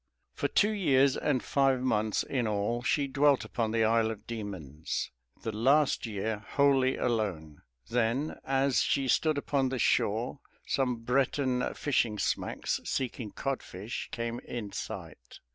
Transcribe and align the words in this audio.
For 0.33 0.47
two 0.47 0.71
years 0.71 1.15
and 1.15 1.43
five 1.43 1.79
months 1.81 2.23
in 2.23 2.47
all 2.47 2.81
she 2.81 3.07
dwelt 3.07 3.45
upon 3.45 3.69
the 3.69 3.83
Isle 3.83 4.09
of 4.09 4.25
Demons, 4.25 5.11
the 5.43 5.51
last 5.51 6.07
year 6.07 6.39
wholly 6.39 6.97
alone. 6.97 7.61
Then, 7.87 8.39
as 8.43 8.81
she 8.81 9.07
stood 9.07 9.37
upon 9.37 9.69
the 9.69 9.77
shore, 9.77 10.39
some 10.65 11.01
Breton 11.03 11.75
fishing 11.75 12.17
smacks, 12.17 12.79
seeking 12.83 13.29
codfish, 13.31 14.09
came 14.11 14.39
in 14.39 14.71
sight. 14.71 15.39